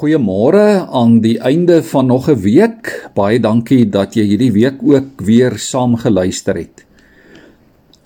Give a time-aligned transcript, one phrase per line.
[0.00, 3.10] Goeiemôre aan die einde van nog 'n week.
[3.14, 6.86] Baie dankie dat jy hierdie week ook weer saam geluister het.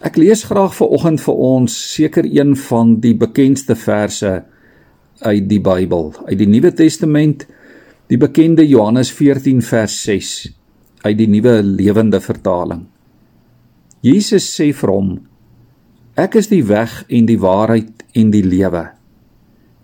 [0.02, 4.42] Ek lees graag vir oggend vir ons seker een van die bekendste verse
[5.20, 7.46] uit die Bybel, uit die Nuwe Testament,
[8.08, 10.52] die bekende Johannes 14 vers 6
[11.02, 12.86] uit die Nuwe Lewende Vertaling.
[14.00, 15.20] Jesus sê vir hom:
[16.16, 18.90] Ek is die weg en die waarheid en die lewe.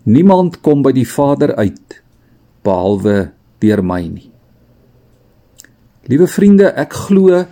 [0.03, 2.00] Niemand kom by die Vader uit
[2.65, 3.31] behalwe
[3.61, 4.29] deur my nie.
[6.09, 7.43] Liewe vriende, ek glo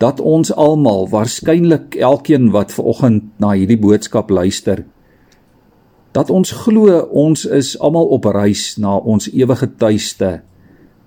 [0.00, 4.84] dat ons almal, waarskynlik elkeen wat ver oggend na hierdie boodskap luister,
[6.16, 10.40] dat ons glo ons is almal op reis na ons ewige tuiste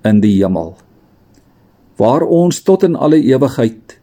[0.05, 0.77] in die hemel
[1.99, 3.97] waar ons tot in alle ewigheid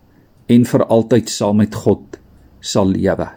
[0.52, 2.18] en vir altyd saam met God
[2.60, 3.28] sal lewe.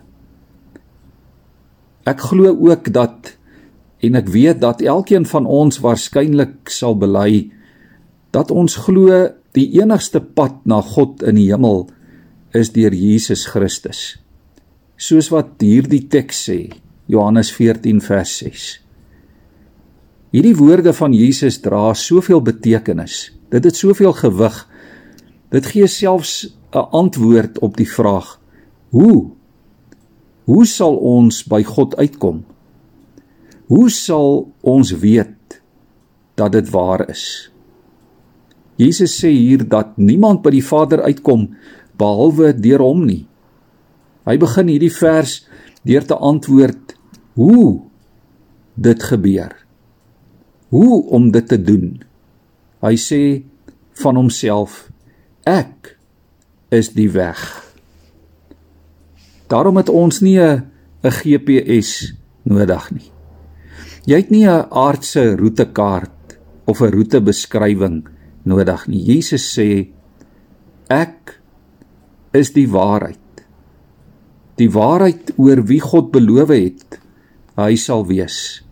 [2.09, 3.38] Ek glo ook dat
[3.99, 7.49] en ek weet dat elkeen van ons waarskynlik sal bely
[8.31, 11.87] dat ons glo die enigste pad na God in die hemel
[12.55, 14.19] is deur Jesus Christus.
[14.99, 16.59] Soos wat hierdie teks sê,
[17.09, 18.67] Johannes 14 vers 6.
[20.29, 23.31] Hierdie woorde van Jesus dra soveel betekenis.
[23.49, 24.57] Dit het soveel gewig.
[25.49, 28.39] Dit gee selfs 'n antwoord op die vraag:
[28.89, 29.31] Hoe?
[30.45, 32.45] Hoe sal ons by God uitkom?
[33.69, 35.59] Hoe sal ons weet
[36.39, 37.51] dat dit waar is?
[38.81, 41.51] Jesus sê hier dat niemand by die Vader uitkom
[41.99, 43.27] behalwe deur hom nie.
[44.25, 45.35] Hy begin hierdie vers
[45.85, 46.95] deur te antwoord
[47.37, 47.83] hoe
[48.79, 49.53] dit gebeur.
[50.73, 51.99] Hoe om dit te doen?
[52.81, 53.21] Hy sê
[54.01, 54.87] van homself
[55.45, 55.93] ek
[56.73, 57.37] is die weg.
[59.49, 60.65] Daarom het ons nie 'n
[61.03, 63.18] GPS nodig nie.
[64.09, 68.07] Jy het nie 'n aardse roetekaart of 'n roetebeskrywing
[68.43, 69.03] nodig nie.
[69.05, 69.87] Jesus sê
[70.89, 71.41] ek
[72.33, 73.45] is die waarheid.
[74.55, 76.99] Die waarheid oor wie God beloof het
[77.55, 78.63] hy sal wees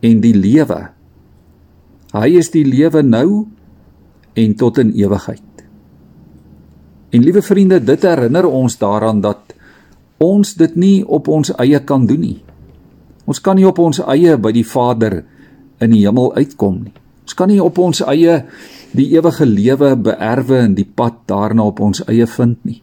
[0.00, 0.90] en die lewe.
[2.12, 3.46] Hy is die lewe nou
[4.34, 5.42] en tot in ewigheid.
[7.10, 9.54] En liewe vriende, dit herinner ons daaraan dat
[10.18, 12.45] ons dit nie op ons eie kan doen nie.
[13.26, 15.20] Ons kan nie op ons eie by die Vader
[15.82, 16.94] in die hemel uitkom nie.
[17.26, 18.38] Ons kan nie op ons eie
[18.96, 22.80] die ewige lewe beerwe en die pad daarna op ons eie vind nie.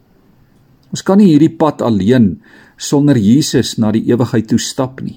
[0.92, 2.36] Ons kan nie hierdie pad alleen
[2.76, 5.16] sonder Jesus na die ewigheid toe stap nie.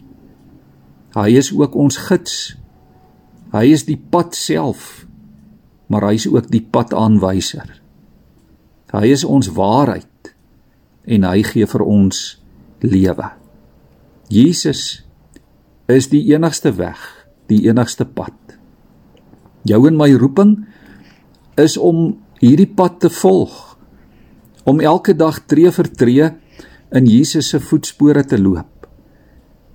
[1.17, 2.55] Hy is ook ons gids.
[3.51, 5.05] Hy is die pad self,
[5.87, 7.67] maar hy is ook die padaanwyser.
[8.93, 10.31] Hy is ons waarheid
[11.07, 12.21] en hy gee vir ons
[12.83, 13.27] lewe.
[14.31, 15.06] Jesus
[15.87, 16.99] is die enigste weg,
[17.47, 18.35] die enigste pad.
[19.67, 20.57] Jou en my roeping
[21.59, 23.77] is om hierdie pad te volg,
[24.67, 26.29] om elke dag tree vir tree
[26.95, 28.77] in Jesus se voetspore te loop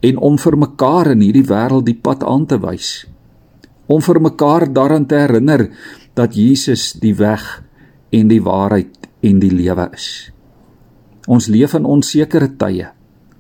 [0.02, 3.04] en om vir mekaar in hierdie wêreld die pad aan te wys.
[3.86, 5.68] Om vir mekaar daaraan te herinner
[6.18, 7.44] dat Jesus die weg
[8.10, 10.08] en die waarheid en die lewe is.
[11.30, 12.90] Ons leef in onsekere tye.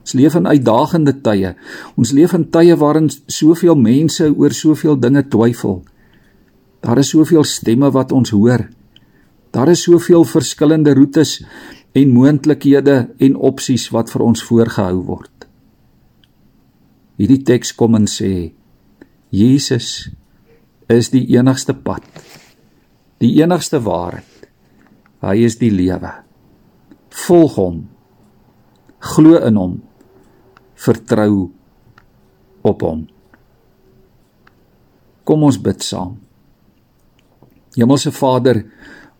[0.02, 1.54] Ons leef in uitdagende tye.
[1.94, 5.82] Ons leef in tye waarin soveel mense oor soveel dinge twyfel.
[6.82, 8.66] Daar is soveel stemme wat ons hoor.
[9.54, 11.38] Daar is soveel verskillende roetes
[11.94, 15.46] en moontlikhede en opsies wat vir ons voorgehou word.
[17.20, 18.50] Hierdie teks kom en sê
[19.30, 20.10] Jesus
[20.90, 22.02] is die enigste pad.
[23.22, 24.26] Die enigste waarheid.
[25.22, 26.10] Hy is die lewe.
[27.22, 27.78] Volg hom.
[29.12, 29.78] Glo in hom
[30.74, 31.50] vertrou
[32.62, 33.06] op hom.
[35.24, 36.16] Kom ons bid saam.
[37.76, 38.64] Hemelse Vader,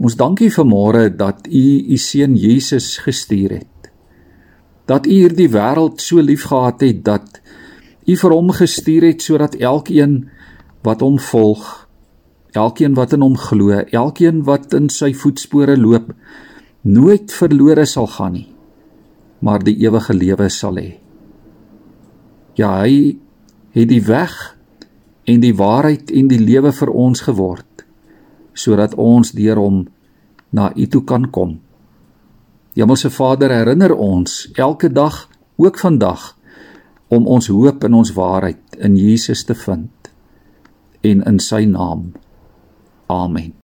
[0.02, 1.64] ons dankie vir môre dat U
[1.94, 3.90] U seun Jesus gestuur het.
[4.90, 7.40] Dat U hierdie wêreld so liefgehad het dat
[8.06, 10.24] U vir hom gestuur het sodat elkeen
[10.82, 11.86] wat hom volg,
[12.52, 16.10] elkeen wat in hom glo, elkeen wat in sy voetspore loop,
[16.82, 18.48] nooit verlore sal gaan nie,
[19.40, 21.01] maar die ewige lewe sal hê.
[22.58, 23.16] Ja, hy
[23.72, 24.34] het die weg
[25.24, 27.66] en die waarheid en die lewe vir ons geword
[28.52, 29.78] sodat ons deur hom
[30.52, 31.56] na U toe kan kom.
[32.76, 36.34] Hemelse Vader, herinner ons elke dag, ook vandag,
[37.08, 40.12] om ons hoop in ons waarheid in Jesus te vind
[41.00, 42.12] en in sy naam.
[43.08, 43.61] Amen.